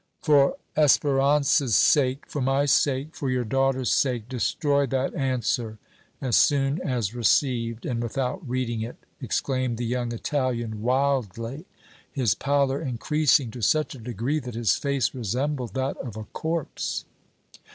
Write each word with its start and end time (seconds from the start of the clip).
"For 0.23 0.57
Espérance's 0.75 1.75
sake, 1.75 2.25
for 2.25 2.41
my 2.41 2.65
sake, 2.65 3.13
for 3.15 3.29
your 3.29 3.43
daughter's 3.43 3.91
sake, 3.91 4.27
destroy 4.27 4.87
that 4.87 5.13
answer 5.13 5.77
as 6.21 6.35
soon 6.35 6.81
as 6.81 7.13
received 7.13 7.85
and 7.85 8.01
without 8.01 8.41
reading 8.49 8.81
it!" 8.81 8.95
exclaimed 9.21 9.77
the 9.77 9.85
young 9.85 10.11
Italian, 10.11 10.81
wildly, 10.81 11.67
his 12.11 12.33
pallor 12.33 12.81
increasing 12.81 13.51
to 13.51 13.61
such 13.61 13.93
a 13.93 13.99
degree 13.99 14.39
that 14.39 14.55
his 14.55 14.75
face 14.75 15.13
resembled 15.13 15.75
that 15.75 15.97
of 15.97 16.17
a 16.17 16.23
corpse. 16.23 17.05